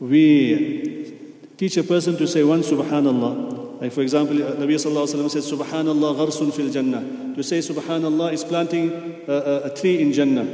we 0.00 1.14
teach 1.56 1.76
a 1.76 1.82
person 1.82 2.16
to 2.16 2.26
say 2.26 2.42
one 2.42 2.60
subhanallah, 2.60 3.51
like 3.82 3.90
for 3.90 4.02
example, 4.02 4.40
uh, 4.40 4.52
Nabi 4.52 4.74
Sallallahu 4.74 5.28
said, 5.28 5.42
Subhanallah 5.42 6.14
gharsun 6.14 6.54
fil 6.54 6.70
Jannah. 6.70 7.34
To 7.34 7.42
say 7.42 7.58
Subhanallah 7.58 8.32
is 8.32 8.44
planting 8.44 9.24
a, 9.26 9.32
a, 9.32 9.62
a 9.64 9.74
tree 9.74 10.00
in 10.00 10.12
Jannah. 10.12 10.46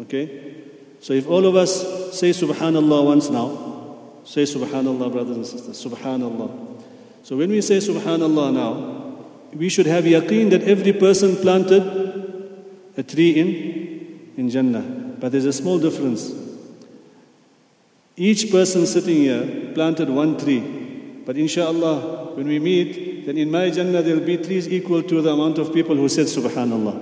Okay? 0.00 0.56
So 0.98 1.12
if 1.12 1.28
all 1.28 1.46
of 1.46 1.54
us 1.54 2.18
say 2.18 2.30
Subhanallah 2.30 3.04
once 3.04 3.30
now, 3.30 3.96
say 4.24 4.42
Subhanallah, 4.42 5.12
brothers 5.12 5.36
and 5.36 5.46
sisters, 5.46 5.84
Subhanallah. 5.84 6.82
So 7.22 7.36
when 7.36 7.50
we 7.50 7.60
say 7.60 7.76
Subhanallah 7.76 8.52
now, 8.52 9.24
we 9.52 9.68
should 9.68 9.86
have 9.86 10.02
yaqeen 10.02 10.50
that 10.50 10.64
every 10.64 10.94
person 10.94 11.36
planted 11.36 12.90
a 12.96 13.04
tree 13.04 13.38
in, 13.38 14.32
in 14.36 14.50
Jannah. 14.50 15.14
But 15.20 15.30
there's 15.30 15.44
a 15.44 15.52
small 15.52 15.78
difference. 15.78 16.32
Each 18.16 18.50
person 18.50 18.84
sitting 18.84 19.14
here 19.18 19.70
planted 19.74 20.10
one 20.10 20.36
tree. 20.36 20.77
But 21.28 21.36
inshallah, 21.36 22.36
when 22.36 22.48
we 22.48 22.58
meet, 22.58 23.26
then 23.26 23.36
in 23.36 23.50
my 23.50 23.68
Jannah 23.68 24.00
there 24.00 24.16
will 24.16 24.24
be 24.24 24.38
trees 24.38 24.66
equal 24.66 25.02
to 25.02 25.20
the 25.20 25.28
amount 25.28 25.58
of 25.58 25.74
people 25.74 25.94
who 25.94 26.08
said 26.08 26.24
Subhanallah. 26.24 26.96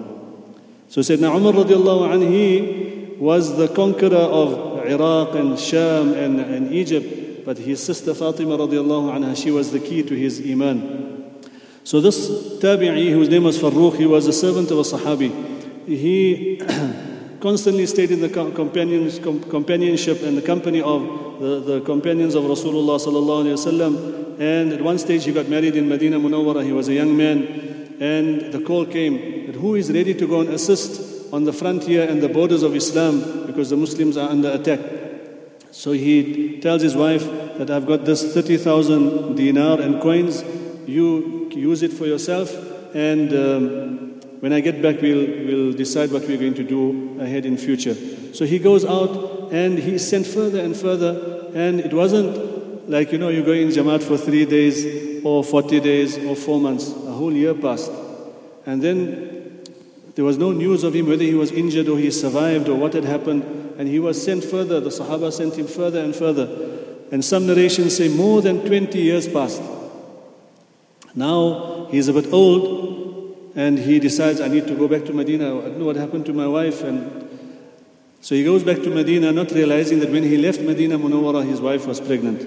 So 0.88 1.00
Sayyidina 1.00 1.36
Umar 1.36 1.52
radiallahu 1.52 2.10
anhu, 2.10 2.28
he 2.28 3.14
was 3.20 3.56
the 3.56 3.68
conqueror 3.68 4.16
of 4.16 4.84
Iraq 4.84 5.36
and 5.36 5.56
Sham 5.56 6.12
and, 6.14 6.40
and 6.40 6.74
Egypt. 6.74 7.44
But 7.44 7.58
his 7.58 7.80
sister 7.80 8.14
Fatima 8.14 8.58
radiallahu 8.58 9.14
anha, 9.14 9.40
she 9.40 9.52
was 9.52 9.70
the 9.70 9.78
key 9.78 10.02
to 10.02 10.14
his 10.16 10.40
iman. 10.44 11.40
So 11.84 12.00
this 12.00 12.28
tabi'i, 12.58 13.12
whose 13.12 13.28
name 13.28 13.44
was 13.44 13.56
Farrukh, 13.60 13.96
he 13.96 14.06
was 14.06 14.26
a 14.26 14.32
servant 14.32 14.72
of 14.72 14.78
a 14.78 14.82
sahabi 14.82 15.46
he 15.86 16.60
constantly 17.40 17.86
stayed 17.86 18.10
in 18.10 18.20
the 18.20 18.28
companionship 18.28 20.22
and 20.22 20.36
the 20.36 20.42
company 20.42 20.80
of 20.80 21.40
the, 21.40 21.60
the 21.60 21.80
companions 21.82 22.34
of 22.34 22.44
Rasulullah 22.44 22.98
sallallahu 22.98 23.44
alaihi 23.44 23.56
wasallam. 23.56 24.40
And 24.40 24.72
at 24.72 24.82
one 24.82 24.98
stage 24.98 25.24
he 25.24 25.32
got 25.32 25.48
married 25.48 25.76
in 25.76 25.88
Medina 25.88 26.18
Munawwara. 26.18 26.64
He 26.64 26.72
was 26.72 26.88
a 26.88 26.94
young 26.94 27.16
man, 27.16 27.96
and 28.00 28.52
the 28.52 28.60
call 28.60 28.84
came 28.86 29.46
that 29.46 29.56
who 29.56 29.74
is 29.74 29.90
ready 29.90 30.14
to 30.14 30.26
go 30.26 30.40
and 30.40 30.50
assist 30.50 31.32
on 31.32 31.44
the 31.44 31.52
frontier 31.52 32.08
and 32.08 32.22
the 32.22 32.28
borders 32.28 32.62
of 32.62 32.74
Islam 32.74 33.46
because 33.46 33.70
the 33.70 33.76
Muslims 33.76 34.16
are 34.16 34.28
under 34.28 34.50
attack. 34.50 34.80
So 35.70 35.92
he 35.92 36.58
tells 36.60 36.82
his 36.82 36.94
wife 36.96 37.24
that 37.58 37.70
I've 37.70 37.86
got 37.86 38.04
this 38.04 38.32
30,000 38.32 39.34
dinar 39.34 39.80
and 39.80 40.00
coins. 40.00 40.42
You 40.86 41.50
use 41.50 41.82
it 41.82 41.92
for 41.92 42.06
yourself 42.06 42.54
and 42.94 43.32
um, 43.34 44.05
when 44.40 44.52
I 44.52 44.60
get 44.60 44.82
back, 44.82 45.00
we'll, 45.00 45.26
we'll 45.46 45.72
decide 45.72 46.12
what 46.12 46.22
we're 46.22 46.38
going 46.38 46.54
to 46.54 46.64
do 46.64 47.20
ahead 47.20 47.46
in 47.46 47.56
future. 47.56 47.94
So 48.34 48.44
he 48.44 48.58
goes 48.58 48.84
out 48.84 49.52
and 49.52 49.78
he 49.78 49.98
sent 49.98 50.26
further 50.26 50.60
and 50.60 50.76
further, 50.76 51.50
and 51.54 51.80
it 51.80 51.92
wasn't 51.92 52.90
like, 52.90 53.12
you 53.12 53.18
know, 53.18 53.28
you 53.28 53.44
go 53.44 53.52
in 53.52 53.68
Jamaat 53.68 54.02
for 54.02 54.16
three 54.16 54.44
days 54.44 55.24
or 55.24 55.42
40 55.42 55.80
days 55.80 56.18
or 56.18 56.36
four 56.36 56.60
months. 56.60 56.90
A 56.90 57.12
whole 57.12 57.32
year 57.32 57.54
passed. 57.54 57.90
And 58.64 58.82
then 58.82 59.62
there 60.14 60.24
was 60.24 60.38
no 60.38 60.52
news 60.52 60.84
of 60.84 60.94
him, 60.94 61.08
whether 61.08 61.24
he 61.24 61.34
was 61.34 61.50
injured 61.50 61.88
or 61.88 61.98
he 61.98 62.10
survived 62.10 62.68
or 62.68 62.76
what 62.76 62.94
had 62.94 63.04
happened. 63.04 63.42
And 63.78 63.88
he 63.88 63.98
was 63.98 64.22
sent 64.22 64.44
further. 64.44 64.80
The 64.80 64.90
Sahaba 64.90 65.32
sent 65.32 65.56
him 65.56 65.66
further 65.66 66.00
and 66.00 66.14
further. 66.14 66.48
And 67.10 67.24
some 67.24 67.46
narrations 67.46 67.96
say 67.96 68.08
more 68.08 68.42
than 68.42 68.64
20 68.66 68.98
years 68.98 69.28
passed. 69.28 69.62
Now 71.14 71.86
he's 71.90 72.08
a 72.08 72.12
bit 72.12 72.32
old 72.32 72.95
and 73.56 73.78
he 73.78 73.98
decides, 73.98 74.42
I 74.42 74.48
need 74.48 74.66
to 74.66 74.76
go 74.76 74.86
back 74.86 75.06
to 75.06 75.14
Medina. 75.14 75.58
I 75.58 75.62
don't 75.62 75.78
know 75.78 75.86
what 75.86 75.96
happened 75.96 76.26
to 76.26 76.34
my 76.34 76.46
wife. 76.46 76.82
And 76.82 77.26
so 78.20 78.34
he 78.34 78.44
goes 78.44 78.62
back 78.62 78.76
to 78.82 78.90
Medina, 78.90 79.32
not 79.32 79.50
realizing 79.50 79.98
that 80.00 80.10
when 80.10 80.24
he 80.24 80.36
left 80.36 80.60
Medina 80.60 80.98
Munawwara, 80.98 81.44
his 81.44 81.58
wife 81.60 81.86
was 81.86 81.98
pregnant. 81.98 82.46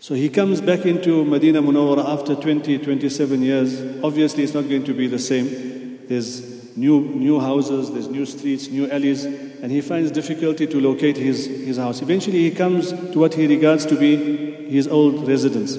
So 0.00 0.14
he 0.14 0.28
comes 0.28 0.60
back 0.60 0.84
into 0.84 1.24
Medina 1.24 1.62
Munawwara 1.62 2.04
after 2.08 2.34
20, 2.34 2.78
27 2.78 3.40
years. 3.40 4.04
Obviously, 4.04 4.42
it's 4.42 4.52
not 4.52 4.68
going 4.68 4.84
to 4.84 4.92
be 4.92 5.06
the 5.06 5.20
same. 5.20 6.06
There's 6.08 6.76
new, 6.76 7.00
new 7.00 7.38
houses, 7.38 7.92
there's 7.92 8.08
new 8.08 8.26
streets, 8.26 8.68
new 8.68 8.90
alleys, 8.90 9.24
and 9.24 9.70
he 9.70 9.80
finds 9.80 10.10
difficulty 10.10 10.66
to 10.66 10.80
locate 10.80 11.16
his, 11.16 11.46
his 11.46 11.76
house. 11.76 12.02
Eventually, 12.02 12.40
he 12.40 12.50
comes 12.50 12.90
to 12.90 13.18
what 13.20 13.34
he 13.34 13.46
regards 13.46 13.86
to 13.86 13.96
be 13.96 14.16
his 14.68 14.88
old 14.88 15.28
residence. 15.28 15.76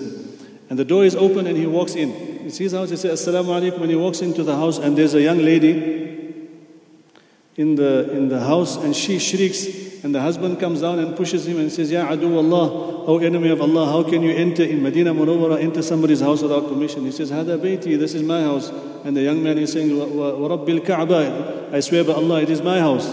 And 0.70 0.80
the 0.80 0.86
door 0.86 1.04
is 1.04 1.16
open 1.16 1.48
and 1.48 1.58
he 1.58 1.66
walks 1.66 1.96
in. 1.96 2.35
He 2.46 2.52
sees 2.52 2.74
house, 2.74 2.92
he 2.92 2.96
says, 2.96 3.26
Assalamu 3.26 3.60
alaikum. 3.60 3.80
When 3.80 3.90
he 3.90 3.96
walks 3.96 4.22
into 4.22 4.44
the 4.44 4.56
house, 4.56 4.78
and 4.78 4.96
there's 4.96 5.16
a 5.16 5.22
young 5.22 5.40
lady 5.40 6.54
in 7.56 7.74
the, 7.74 8.12
in 8.12 8.30
the 8.30 8.40
house, 8.40 8.78
and 8.78 8.96
she 8.96 9.18
shrieks, 9.18 10.04
and 10.04 10.14
the 10.14 10.22
husband 10.22 10.60
comes 10.60 10.82
down 10.82 11.00
and 11.00 11.18
pushes 11.18 11.48
him 11.48 11.58
and 11.58 11.72
says, 11.72 11.90
Ya 11.90 12.06
adu 12.06 12.38
Allah, 12.38 13.08
O 13.08 13.18
enemy 13.18 13.50
of 13.50 13.62
Allah, 13.62 13.88
how 13.88 14.04
can 14.08 14.22
you 14.22 14.30
enter 14.30 14.62
in 14.62 14.84
Medina 14.84 15.12
Munawwara, 15.12 15.60
enter 15.60 15.82
somebody's 15.82 16.22
house 16.22 16.44
without 16.44 16.68
permission? 16.68 17.04
He 17.04 17.12
says, 17.12 17.32
Hada 17.32 17.58
bayti, 17.60 17.98
this 17.98 18.14
is 18.14 18.22
my 18.22 18.44
house. 18.44 18.70
And 19.04 19.18
the 19.18 19.24
young 19.24 19.42
man 19.42 19.58
is 19.58 19.74
saying, 19.74 19.98
Wa 19.98 20.48
Rabbil 20.48 20.86
Kaaba, 20.86 21.72
I 21.74 21.80
swear 21.80 22.04
by 22.04 22.14
Allah, 22.14 22.44
it 22.44 22.52
is 22.52 22.62
my 22.62 22.80
house. 22.80 23.12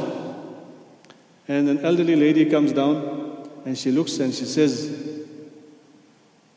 And 1.49 1.71
an 1.71 1.79
elderly 1.79 2.17
lady 2.17 2.45
comes 2.45 2.75
down 2.75 3.49
and 3.65 3.79
she 3.79 3.91
looks 3.93 4.19
and 4.19 4.35
she 4.35 4.45
says, 4.45 5.12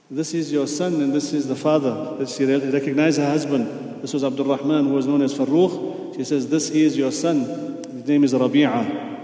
This 0.10 0.36
is 0.36 0.52
your 0.52 0.68
son 0.68 1.02
and 1.02 1.14
this 1.14 1.34
is 1.34 1.48
the 1.48 1.56
father. 1.56 2.16
That 2.18 2.30
she 2.30 2.46
recognized 2.46 3.18
her 3.18 3.28
husband. 3.28 4.04
This 4.04 4.14
was 4.14 4.24
Abdul 4.24 4.46
Rahman, 4.46 4.86
who 4.86 4.94
was 4.94 5.08
known 5.08 5.24
as 5.24 5.34
Farrukh. 5.34 6.16
She 6.16 6.24
says, 6.24 6.48
This 6.48 6.70
is 6.70 6.96
your 6.96 7.12
son. 7.12 7.82
His 7.92 8.08
name 8.08 8.24
is 8.24 8.34
Rabi'ah. 8.34 9.20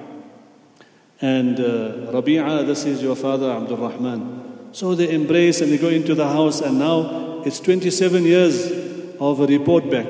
And 1.22 1.60
uh, 1.60 2.12
Rabi'a, 2.12 2.66
this 2.66 2.86
is 2.86 3.04
your 3.04 3.16
father, 3.16 3.52
Abdul 3.52 3.78
Rahman. 3.78 4.70
So 4.72 4.96
they 4.96 5.14
embrace 5.14 5.62
and 5.62 5.72
they 5.72 5.78
go 5.78 5.90
into 5.90 6.16
the 6.16 6.28
house, 6.28 6.62
and 6.62 6.80
now 6.80 7.44
it's 7.46 7.60
27 7.60 8.24
years 8.24 8.72
of 9.20 9.40
a 9.40 9.46
report 9.46 9.92
back. 9.92 10.08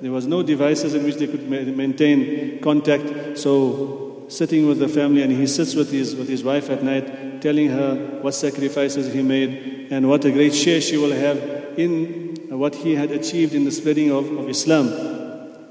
There 0.00 0.12
was 0.12 0.26
no 0.26 0.42
devices 0.44 0.94
in 0.94 1.02
which 1.02 1.16
they 1.16 1.26
could 1.26 1.50
ma- 1.50 1.62
maintain 1.62 2.60
contact. 2.60 3.38
So 3.38 4.26
sitting 4.28 4.68
with 4.68 4.78
the 4.78 4.88
family, 4.88 5.22
and 5.22 5.32
he 5.32 5.48
sits 5.48 5.74
with 5.74 5.90
his 5.90 6.14
with 6.14 6.28
his 6.28 6.44
wife 6.44 6.70
at 6.70 6.84
night, 6.84 7.42
telling 7.42 7.70
her 7.70 8.20
what 8.20 8.34
sacrifices 8.34 9.12
he 9.12 9.22
made 9.22 9.75
and 9.90 10.08
what 10.08 10.24
a 10.24 10.30
great 10.30 10.54
share 10.54 10.80
she 10.80 10.96
will 10.96 11.12
have 11.12 11.38
in 11.78 12.36
what 12.50 12.74
he 12.74 12.94
had 12.94 13.10
achieved 13.10 13.54
in 13.54 13.64
the 13.64 13.70
spreading 13.70 14.10
of, 14.10 14.30
of 14.38 14.48
Islam. 14.48 14.88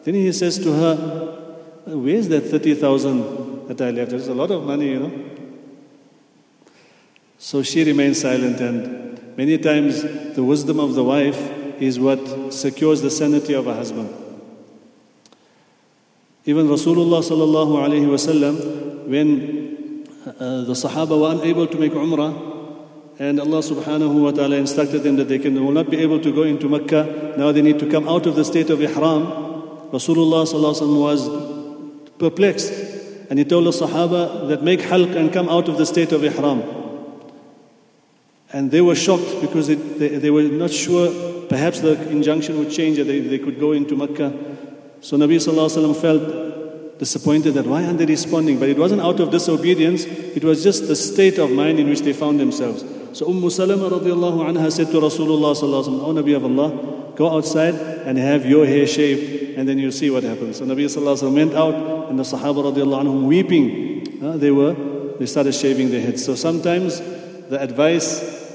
Then 0.04 0.14
he 0.14 0.32
says 0.32 0.60
to 0.60 0.72
her, 0.72 0.96
"Where's 1.86 2.28
that 2.30 2.42
30,000 2.42 3.46
that 3.68 3.82
I 3.82 3.92
left. 3.92 4.12
There's 4.12 4.28
a 4.28 4.34
lot 4.34 4.52
of 4.52 4.64
money, 4.64 4.90
you 4.90 5.00
know. 5.00 5.12
So 7.38 7.64
she 7.64 7.84
remains 7.84 8.22
silent, 8.22 8.60
and 8.60 9.38
many 9.38 9.58
times 9.58 10.02
the 10.36 10.44
wisdom 10.44 10.80
of 10.80 10.94
the 10.94 11.04
wife 11.04 11.40
is 11.82 12.00
what 12.00 12.54
secures 12.54 13.02
the 13.02 13.12
sanity 13.12 13.54
of 13.54 13.68
a 13.68 13.74
husband. 13.74 14.10
Even 16.46 16.68
Rasulullah 16.68 17.22
sallallahu 17.22 17.74
alaihi 17.86 18.08
wasallam, 18.08 19.08
when 19.08 20.06
uh, 20.28 20.62
the 20.64 20.74
Sahaba 20.74 21.20
were 21.20 21.32
unable 21.32 21.68
to 21.68 21.78
make 21.78 21.92
Umrah, 21.92 22.55
and 23.18 23.40
Allah 23.40 23.60
subhanahu 23.60 24.24
wa 24.24 24.32
ta'ala 24.32 24.58
instructed 24.58 25.04
them 25.04 25.16
that 25.16 25.30
they 25.30 25.40
can, 25.40 25.54
they 25.54 25.62
will 25.62 25.72
not 25.72 25.90
be 25.90 25.98
able 25.98 26.20
to 26.20 26.34
go 26.34 26.44
into 26.44 26.68
Mecca. 26.68 27.36
Now 27.38 27.52
they 27.52 27.62
need 27.62 27.80
to 27.80 27.90
come 27.90 28.10
out 28.10 28.26
of 28.26 28.36
the 28.36 28.44
state 28.44 28.70
of 28.70 28.82
Ihram. 28.82 29.26
Rasulullah 29.92 30.44
was 31.00 31.30
perplexed 32.18 32.74
and 33.30 33.40
he 33.40 33.46
told 33.46 33.66
the 33.66 33.72
Sahaba 33.72 34.48
that 34.50 34.64
make 34.64 34.82
halq 34.82 35.16
and 35.16 35.32
come 35.32 35.50
out 35.50 35.68
of 35.68 35.78
the 35.78 35.86
state 35.86 36.12
of 36.12 36.24
ihram. 36.24 36.64
And 38.54 38.72
they 38.72 38.82
were 38.82 38.96
shocked 38.96 39.42
because 39.42 39.70
it, 39.70 40.00
they, 40.00 40.10
they, 40.10 40.30
were 40.30 40.44
not 40.44 40.72
sure, 40.72 41.48
perhaps 41.48 41.82
the 41.82 42.10
injunction 42.10 42.58
would 42.60 42.72
change, 42.72 42.98
that 42.98 43.06
they, 43.06 43.20
they 43.20 43.40
could 43.40 43.60
go 43.60 43.72
into 43.72 43.96
Mecca. 43.96 44.32
So 45.02 45.18
Nabi 45.18 45.38
Sallallahu 45.38 45.96
felt 46.00 47.00
disappointed 47.00 47.56
that 47.56 47.66
why 47.66 47.84
aren't 47.84 47.98
they 47.98 48.06
responding? 48.06 48.60
But 48.60 48.70
it 48.70 48.78
wasn't 48.78 49.02
out 49.02 49.20
of 49.20 49.32
disobedience, 49.32 50.06
it 50.06 50.44
was 50.44 50.64
just 50.64 50.88
the 50.88 50.96
state 50.96 51.38
of 51.38 51.52
mind 51.52 51.80
in 51.80 51.90
which 51.90 52.02
they 52.02 52.14
found 52.14 52.40
themselves. 52.40 52.84
So 53.16 53.30
Umm 53.30 53.50
Salama 53.50 53.90
radiallahu 53.90 54.44
anha 54.44 54.70
said 54.70 54.88
to 54.88 55.00
Rasulullah 55.00 55.56
Sallallahu 55.56 56.04
O 56.04 56.14
Nabi 56.14 56.36
of 56.36 56.44
Allah, 56.44 57.14
go 57.16 57.34
outside 57.34 57.74
and 57.74 58.18
have 58.18 58.46
your 58.46 58.66
hair 58.66 58.86
shaved 58.86 59.58
and 59.58 59.66
then 59.66 59.80
you'll 59.80 59.94
see 59.94 60.10
what 60.10 60.24
happens. 60.24 60.58
So 60.58 60.66
Nabi 60.66 60.84
Sallallahu 60.84 61.16
alaihi 61.16 61.24
wa 61.24 61.30
sallam 61.30 61.34
went 61.34 61.54
out 61.54 62.10
and 62.10 62.20
the 62.20 62.24
Sahaba 62.24 62.74
radiallahu 62.74 63.04
anhum 63.06 63.24
weeping, 63.24 64.22
uh, 64.22 64.36
they 64.36 64.52
were, 64.52 64.74
they 65.18 65.26
started 65.28 65.56
shaving 65.56 65.92
their 65.92 66.02
heads. 66.02 66.26
So 66.26 66.36
sometimes 66.36 67.00
the 67.00 67.58
advice 67.58 68.52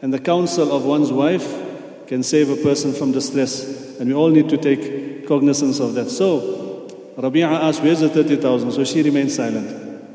and 0.00 0.14
the 0.14 0.20
counsel 0.20 0.70
of 0.70 0.84
one's 0.84 1.10
wife 1.10 2.06
can 2.06 2.22
save 2.22 2.50
a 2.50 2.56
person 2.62 2.92
from 2.92 3.10
distress. 3.10 3.98
And 3.98 4.08
we 4.08 4.14
all 4.14 4.30
need 4.30 4.48
to 4.50 4.56
take 4.56 5.26
cognizance 5.26 5.80
of 5.80 5.94
that. 5.94 6.08
So 6.08 6.86
Rabi'a 7.16 7.50
asked, 7.50 7.82
Where's 7.82 7.98
the 7.98 8.10
30,000? 8.10 8.70
So 8.70 8.84
she 8.84 9.02
remained 9.02 9.32
silent. 9.32 10.06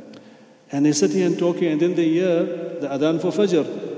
And 0.72 0.86
they 0.86 0.94
sit 0.94 1.12
here 1.12 1.28
and 1.28 1.38
talking, 1.38 1.66
and 1.66 1.82
then 1.82 1.96
they 1.96 2.08
hear 2.08 2.44
the 2.80 2.88
adhan 2.88 3.20
for 3.20 3.32
Fajr. 3.32 3.89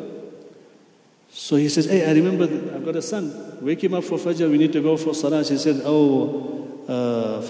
So 1.34 1.56
he 1.56 1.70
says, 1.70 1.86
Hey, 1.86 2.06
I 2.10 2.14
remember 2.14 2.44
I've 2.44 2.84
got 2.84 2.96
a 2.96 3.02
son. 3.02 3.58
Wake 3.62 3.84
him 3.84 3.94
up 3.94 4.04
for 4.04 4.18
Fajr, 4.18 4.50
we 4.50 4.58
need 4.58 4.74
to 4.74 4.82
go 4.82 4.98
for 4.98 5.14
Salah. 5.14 5.46
She 5.46 5.58
said, 5.58 5.82
Oh, 5.86 6.84
uh, 6.88 7.42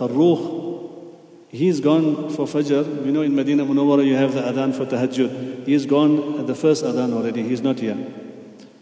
He's 1.49 1.81
gone 1.81 2.29
for 2.29 2.45
Fajr. 2.45 3.05
You 3.05 3.11
know, 3.11 3.23
in 3.23 3.35
Medina 3.35 3.65
Munawwara, 3.65 4.05
you 4.05 4.15
have 4.15 4.33
the 4.33 4.41
adhan 4.41 4.73
for 4.73 4.85
Tahajjud. 4.85 5.65
He's 5.65 5.85
gone 5.85 6.39
at 6.39 6.47
the 6.47 6.55
first 6.55 6.85
adhan 6.85 7.11
already. 7.11 7.43
He's 7.43 7.61
not 7.61 7.77
here. 7.77 7.97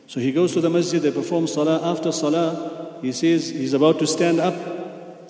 So 0.05 0.19
he 0.19 0.31
goes 0.31 0.53
to 0.53 0.61
the 0.61 0.69
masjid, 0.69 1.01
they 1.01 1.11
perform 1.11 1.47
salah. 1.47 1.91
After 1.91 2.11
salah, 2.11 2.97
he 3.01 3.11
says 3.11 3.49
he's 3.49 3.73
about 3.73 3.99
to 3.99 4.07
stand 4.07 4.39
up, 4.39 4.53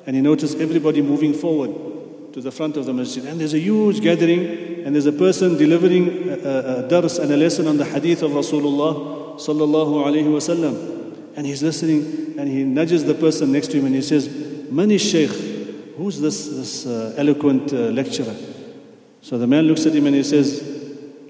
and 0.06 0.16
he 0.16 0.22
notices 0.22 0.60
everybody 0.60 1.02
moving 1.02 1.34
forward 1.34 2.34
to 2.34 2.42
the 2.42 2.52
front 2.52 2.76
of 2.76 2.86
the 2.86 2.94
masjid. 2.94 3.26
And 3.26 3.40
there's 3.40 3.54
a 3.54 3.60
huge 3.60 4.02
gathering, 4.02 4.84
and 4.86 4.96
there's 4.96 5.06
a 5.06 5.14
person 5.14 5.58
delivering 5.58 6.30
a, 6.30 6.86
a 6.86 6.88
dars 6.90 7.20
and 7.20 7.32
a 7.32 7.38
lesson 7.38 7.68
on 7.68 7.78
the 7.78 7.86
hadith 7.86 8.22
of 8.22 8.32
Rasulullah 8.32 9.19
sallallahu 9.39 10.07
alaihi 10.07 10.27
wasallam. 10.27 11.37
And 11.37 11.47
he's 11.47 11.63
listening, 11.63 12.35
and 12.39 12.49
he 12.49 12.65
nudges 12.65 13.05
the 13.05 13.15
person 13.15 13.53
next 13.53 13.71
to 13.73 13.79
him, 13.79 13.87
and 13.87 13.95
he 13.95 14.03
says, 14.03 14.29
Mani 14.71 14.99
Shaykh. 14.99 15.53
Who's 15.97 16.21
this, 16.21 16.49
this 16.49 16.87
uh, 16.87 17.15
eloquent 17.17 17.73
uh, 17.73 17.77
lecturer? 17.91 18.35
So 19.23 19.39
the 19.39 19.47
man 19.47 19.65
looks 19.65 19.87
at 19.87 19.95
him 19.95 20.07
and 20.07 20.17
he 20.17 20.25
says, 20.25 20.61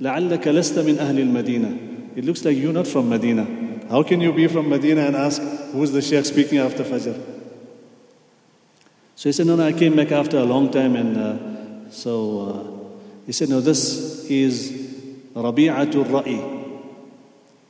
لَعَلَّكَ 0.01 0.43
لَسْتَ 0.43 0.83
مِنْ 0.83 0.97
أَهْلِ 0.97 1.19
الْمَدِينَةِ 1.19 2.17
It 2.17 2.25
looks 2.25 2.45
like 2.45 2.57
you're 2.57 2.73
not 2.73 2.87
from 2.87 3.11
Medina. 3.11 3.47
How 3.91 4.03
can 4.03 4.23
you 4.23 4.33
be 4.33 4.47
from 4.47 4.71
Medina 4.71 5.03
and 5.03 5.17
ask, 5.17 5.43
who's 5.73 5.93
the 5.93 6.01
sheikh 6.01 6.25
speaking 6.25 6.59
after 6.59 6.83
Fajr? 6.83 7.15
So 9.17 9.29
he 9.29 9.33
said, 9.33 9.47
no, 9.47 9.57
no, 9.57 9.67
I 9.67 9.75
came 9.75 9.95
back 9.95 10.13
after 10.13 10.39
a 10.39 10.45
long 10.45 10.73
time 10.73 10.97
and 10.97 11.17
uh, 11.17 11.91
so 11.91 12.41
uh, 12.41 13.27
he 13.27 13.33
said, 13.33 13.51
no, 13.51 13.61
this 13.61 14.25
is 14.31 14.73
Rabi'atul 15.35 16.07
Ra'i. 16.07 16.58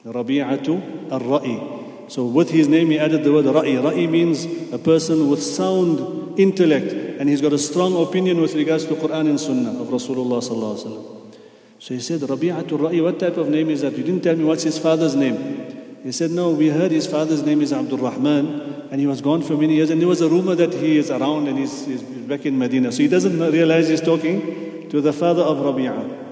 Rabi'atu 0.06 1.12
al-Ra'i. 1.12 2.12
So 2.12 2.26
with 2.26 2.50
his 2.50 2.68
name 2.68 2.90
he 2.90 3.00
added 3.00 3.24
the 3.24 3.32
word 3.32 3.46
Ra'i. 3.46 3.82
Ra'i 3.82 4.10
means 4.10 4.46
a 4.74 4.80
person 4.80 5.30
with 5.30 5.44
sound 5.44 6.40
intellect 6.40 6.92
and 7.20 7.30
he's 7.30 7.42
got 7.42 7.54
a 7.54 7.60
strong 7.60 8.02
opinion 8.02 8.42
with 8.42 8.56
regards 8.56 8.86
to 8.86 8.96
Quran 8.96 9.30
and 9.30 9.40
Sunnah 9.40 9.82
of 9.82 9.88
Rasulullah 9.88 10.42
sallallahu 10.42 10.76
alaihi 10.76 10.86
wasallam. 10.86 11.36
So 11.80 11.94
he 11.94 12.00
said, 12.00 12.22
Rabi'atul 12.22 12.80
Ra'i, 12.80 13.04
what 13.04 13.20
type 13.20 13.38
of 13.38 13.50
name 13.50 13.70
is 13.70 13.82
that? 13.82 13.98
You 13.98 14.04
didn't 14.04 14.22
tell 14.22 14.36
me 14.36 14.44
what's 14.44 14.64
his 14.64 14.78
father's 14.78 15.16
name. 15.16 16.00
He 16.04 16.12
said, 16.14 16.32
no, 16.32 16.52
we 16.52 16.70
heard 16.70 16.92
his 16.92 17.08
father's 17.08 17.44
name 17.44 17.62
is 17.62 17.74
Abdul 17.74 17.98
Rahman 17.98 18.88
and 18.90 19.00
he 19.00 19.06
was 19.06 19.22
gone 19.22 19.42
for 19.42 19.56
many 19.56 19.76
years 19.76 19.90
and 19.90 20.00
there 20.02 20.08
was 20.08 20.22
a 20.22 20.30
rumor 20.30 20.56
that 20.56 20.74
he 20.74 20.98
is 20.98 21.12
around 21.12 21.48
and 21.48 21.58
he's, 21.58 21.86
he's 21.86 22.02
back 22.02 22.46
in 22.46 22.58
Medina. 22.58 22.92
So 22.92 23.00
he 23.00 23.10
doesn't 23.10 23.40
realize 23.40 23.90
he's 23.90 24.02
talking 24.02 24.90
to 24.90 25.02
the 25.02 25.14
father 25.14 25.44
of 25.44 25.58
Rabi'a. 25.58 26.28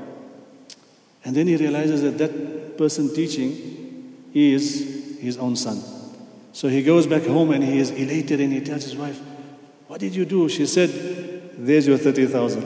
And 1.26 1.36
then 1.36 1.48
he 1.48 1.58
realizes 1.58 2.02
that 2.02 2.18
that 2.18 2.57
person 2.78 3.14
teaching 3.14 4.30
is 4.34 5.18
his 5.20 5.38
own 5.38 5.56
son. 5.56 5.82
So 6.54 6.68
he 6.68 6.84
goes 6.84 7.08
back 7.08 7.24
home 7.24 7.52
and 7.52 7.64
he 7.64 7.80
is 7.80 7.92
elated 7.92 8.40
and 8.42 8.52
he 8.52 8.62
tells 8.62 8.84
his 8.84 8.96
wife, 8.96 9.20
what 9.88 10.00
did 10.00 10.16
you 10.16 10.26
do? 10.26 10.50
She 10.50 10.66
said, 10.66 10.90
There's 11.58 11.88
your 11.88 11.98
30,000. 11.98 12.66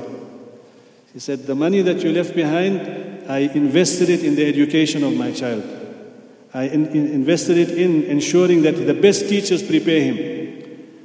She 1.14 1.20
said, 1.20 1.46
The 1.46 1.56
money 1.56 1.82
that 1.82 2.02
you 2.04 2.12
left 2.12 2.36
behind, 2.36 3.30
I 3.30 3.40
invested 3.40 4.10
it 4.10 4.24
in 4.24 4.36
the 4.36 4.46
education 4.48 5.04
of 5.04 5.14
my 5.14 5.32
child. 5.32 5.64
I 6.54 6.64
in, 6.64 6.88
in 6.88 7.08
invested 7.08 7.58
it 7.58 7.72
in 7.72 8.04
ensuring 8.04 8.64
that 8.64 8.74
the 8.74 8.94
best 8.94 9.30
teachers 9.30 9.64
prepare 9.64 10.02
him. 10.02 10.42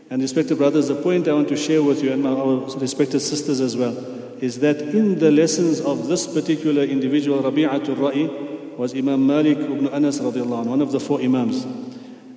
And 0.08 0.22
respected 0.22 0.58
brothers, 0.58 0.88
the 0.88 1.00
point 1.02 1.28
I 1.28 1.32
want 1.32 1.48
to 1.48 1.56
share 1.56 1.82
with 1.82 2.02
you 2.02 2.12
and 2.12 2.22
my, 2.22 2.30
our 2.30 2.78
respected 2.78 3.20
sisters 3.20 3.60
as 3.60 3.76
well 3.76 3.96
is 4.40 4.60
that 4.60 4.80
in 4.80 5.18
the 5.18 5.30
lessons 5.30 5.80
of 5.80 6.08
this 6.08 6.26
particular 6.26 6.82
individual, 6.82 7.42
Rabi'atul 7.42 7.96
Ra'i, 7.96 8.55
was 8.78 8.95
Imam 8.95 9.26
Malik 9.26 9.59
ibn 9.59 9.88
Anas 9.88 10.21
radiallahu 10.21 10.61
anh, 10.62 10.71
one 10.71 10.83
of 10.83 10.92
the 10.92 11.00
four 11.00 11.21
Imams. 11.21 11.66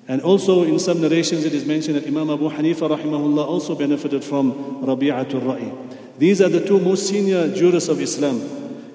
And 0.08 0.22
also 0.22 0.64
in 0.64 0.80
some 0.80 1.02
narrations 1.02 1.46
it 1.46 1.54
is 1.54 1.66
mentioned 1.66 1.96
that 1.98 2.08
Imam 2.08 2.30
Abu 2.30 2.50
Hanifa 2.50 2.90
rahimahullah 2.90 3.46
also 3.46 3.76
benefited 3.76 4.24
from 4.24 4.82
Rabi'atul 4.84 5.42
Ra'i. 5.42 6.18
These 6.18 6.42
are 6.42 6.50
the 6.50 6.66
two 6.66 6.80
most 6.80 7.08
senior 7.08 7.54
jurists 7.54 7.90
of 7.90 8.02
Islam. 8.02 8.42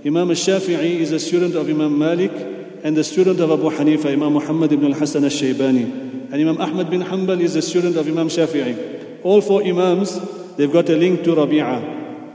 Imam 0.04 0.28
al-Shafi'i 0.28 0.96
is 0.96 1.12
a 1.12 1.20
student 1.20 1.54
of 1.54 1.68
Imam 1.68 1.96
Malik 1.98 2.32
and 2.82 2.96
the 2.96 3.04
student 3.04 3.40
of 3.40 3.50
Abu 3.50 3.70
Hanifa, 3.70 4.12
Imam 4.12 4.34
Muhammad 4.34 4.72
ibn 4.72 4.92
al-Hasan 4.92 5.24
al-Shaybani. 5.24 6.32
And 6.32 6.34
Imam 6.34 6.60
Ahmad 6.60 6.90
bin 6.90 7.00
Hanbal 7.00 7.40
is 7.40 7.54
a 7.56 7.62
student 7.62 7.96
of 7.96 8.08
Imam 8.08 8.28
Shafi'i. 8.28 9.20
All 9.22 9.40
four 9.40 9.62
Imams, 9.62 10.18
they've 10.56 10.72
got 10.72 10.88
a 10.88 10.96
link 10.96 11.22
to 11.24 11.30
Rabi'ah. 11.30 12.26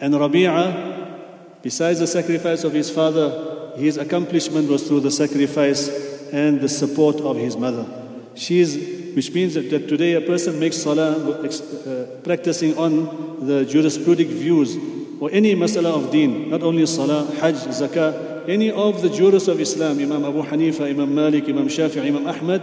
And 0.00 0.14
Rabi'ah, 0.14 1.60
besides 1.60 1.98
the 1.98 2.06
sacrifice 2.06 2.64
of 2.64 2.72
his 2.72 2.88
father, 2.88 3.61
his 3.76 3.96
accomplishment 3.96 4.68
was 4.68 4.86
through 4.86 5.00
the 5.00 5.10
sacrifice 5.10 5.88
and 6.32 6.60
the 6.60 6.68
support 6.68 7.16
of 7.20 7.36
his 7.36 7.56
mother. 7.56 7.86
She 8.34 8.60
is, 8.60 9.14
which 9.14 9.32
means 9.32 9.54
that, 9.54 9.70
that 9.70 9.88
today 9.88 10.14
a 10.14 10.20
person 10.20 10.58
makes 10.58 10.76
salah 10.78 11.12
uh, 11.12 12.20
practicing 12.24 12.76
on 12.78 13.46
the 13.46 13.64
jurisprudic 13.64 14.28
views 14.28 14.76
or 15.20 15.30
any 15.30 15.54
masala 15.54 15.94
of 15.94 16.10
deen, 16.10 16.50
not 16.50 16.62
only 16.62 16.86
salah, 16.86 17.24
hajj, 17.36 17.54
zakah, 17.54 18.48
any 18.48 18.70
of 18.70 19.02
the 19.02 19.08
jurists 19.08 19.48
of 19.48 19.60
Islam, 19.60 19.98
Imam 19.98 20.24
Abu 20.24 20.42
Hanifa, 20.42 20.88
Imam 20.88 21.14
Malik, 21.14 21.44
Imam 21.44 21.68
Shafi'i, 21.68 22.06
Imam 22.06 22.26
Ahmad, 22.26 22.62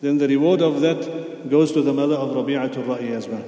then 0.00 0.18
the 0.18 0.28
reward 0.28 0.62
of 0.62 0.80
that 0.80 1.50
goes 1.50 1.72
to 1.72 1.82
the 1.82 1.92
mother 1.92 2.14
of 2.14 2.30
Rabi'atul 2.30 2.84
Ra'i 2.84 3.10
as 3.10 3.28
well. 3.28 3.44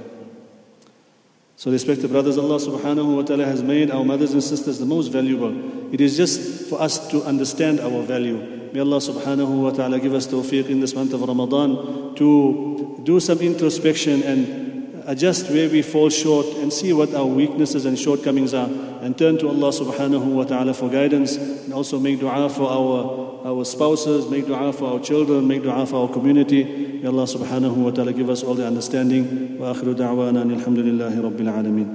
So, 1.63 1.71
respected 1.71 2.11
brothers, 2.11 2.39
Allah 2.39 2.57
subhanahu 2.57 3.19
wa 3.19 3.23
ta'ala 3.23 3.45
has 3.45 3.63
made 3.63 3.93
our 3.93 4.05
mothers 4.05 4.33
and 4.33 4.43
sisters 4.43 4.81
the 4.81 4.85
most 4.85 5.13
valuable. 5.15 5.55
It 5.95 6.01
is 6.01 6.17
just 6.17 6.67
for 6.69 6.83
us 6.83 7.07
to 7.13 7.23
understand 7.23 7.79
our 7.79 8.03
value. 8.03 8.69
May 8.73 8.81
Allah 8.81 8.97
subhanahu 8.97 9.63
wa 9.63 9.71
ta'ala 9.71 10.01
give 10.01 10.13
us 10.13 10.27
tawfiq 10.27 10.67
in 10.69 10.81
this 10.81 10.93
month 10.93 11.13
of 11.13 11.23
Ramadan 11.23 12.17
to 12.17 12.99
do 13.05 13.21
some 13.21 13.39
introspection 13.39 14.25
and 14.25 14.62
adjust 15.06 15.50
where 15.50 15.70
we 15.70 15.82
fall 15.82 16.10
short 16.10 16.46
and 16.58 16.72
see 16.72 16.92
what 16.94 17.14
our 17.14 17.26
weaknesses 17.26 17.86
and 17.86 17.98
shortcomings 17.98 18.54
are 18.54 18.70
and 19.02 19.18
turn 19.18 19.38
to 19.38 19.48
Allah 19.48 19.70
subhanahu 19.70 20.26
wa 20.26 20.44
ta'ala 20.44 20.74
for 20.74 20.90
guidance 20.90 21.38
and 21.38 21.74
also 21.74 22.00
make 22.00 22.20
dua 22.20 22.50
for 22.50 22.70
our, 22.70 23.48
our 23.48 23.64
spouses, 23.64 24.30
make 24.30 24.48
dua 24.48 24.74
for 24.74 24.94
our 24.94 25.00
children, 25.00 25.48
make 25.48 25.64
dua 25.64 25.86
for 25.86 26.08
our 26.08 26.14
community. 26.14 26.64
May 27.02 27.08
Allah 27.08 27.24
subhanahu 27.24 27.76
wa 27.76 27.92
ta'ala 27.92 28.12
give 28.12 28.30
us 28.30 28.44
all 28.44 28.56
the 28.56 28.66
understanding. 28.66 29.58
وآخر 29.60 29.92
دعوانا 29.92 30.42
أن 30.42 30.52
الحمد 30.52 30.80
لله 30.80 31.22
رب 31.22 31.42
العالمين. 31.42 31.88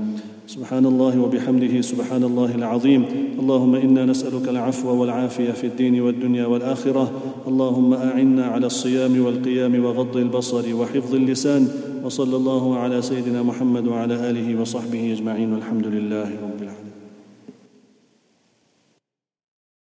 سبحان 0.47 0.87
الله 0.87 1.21
وبحمده 1.21 1.81
سبحان 1.81 2.25
الله 2.25 2.55
العظيم 2.55 3.05
اللهم 3.39 3.75
انا 3.75 4.05
نسالك 4.05 4.49
العفو 4.49 4.91
والعافيه 5.01 5.53
في 5.53 5.67
الدين 5.67 6.01
والدنيا 6.01 6.47
والاخره 6.47 7.13
اللهم 7.47 7.95
اعنا 7.95 8.47
على 8.47 8.67
الصيام 8.67 9.25
والقيام 9.25 9.85
وغض 9.85 10.17
البصر 10.17 10.75
وحفظ 10.75 11.15
اللسان 11.15 11.69
وصلى 12.04 12.36
الله 12.36 12.78
على 12.78 13.02
سيدنا 13.02 13.44
محمد 13.44 13.88
وعلى 13.88 14.30
آله 14.30 14.62
وصحبه 14.62 15.14
أجمعين 15.14 15.54
والحمد 15.54 15.88
لله 15.88 16.30
رب 16.42 16.62
العالمين. 16.62 16.87